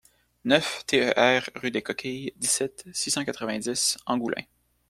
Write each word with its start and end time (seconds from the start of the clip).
neuf 0.45 0.83
TER 0.87 1.41
rue 1.55 1.69
des 1.69 1.83
Coquilles, 1.83 2.33
dix-sept, 2.35 2.85
six 2.91 3.11
cent 3.11 3.23
quatre-vingt-dix, 3.23 3.99
Angoulins 4.07 4.45